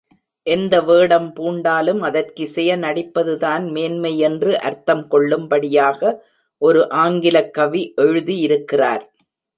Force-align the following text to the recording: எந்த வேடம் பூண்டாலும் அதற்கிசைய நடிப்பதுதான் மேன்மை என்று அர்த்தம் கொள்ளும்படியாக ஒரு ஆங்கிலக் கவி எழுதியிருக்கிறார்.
எந்த 0.47 0.75
வேடம் 0.81 1.27
பூண்டாலும் 1.35 1.99
அதற்கிசைய 1.99 2.77
நடிப்பதுதான் 2.77 3.65
மேன்மை 3.71 4.13
என்று 4.19 4.53
அர்த்தம் 4.59 5.05
கொள்ளும்படியாக 5.07 6.01
ஒரு 6.61 6.81
ஆங்கிலக் 7.03 7.53
கவி 7.53 7.83
எழுதியிருக்கிறார். 7.97 9.05